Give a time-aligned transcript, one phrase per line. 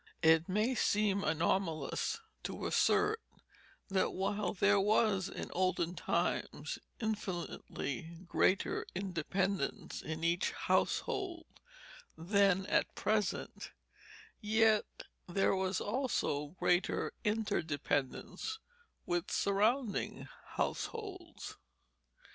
[0.23, 3.21] It may seem anomalous to assert
[3.89, 11.45] that while there was in olden times infinitely greater independence in each household
[12.17, 13.69] than at present,
[14.39, 14.87] yet
[15.27, 18.57] there was also greater interdependence
[19.05, 21.57] with surrounding households.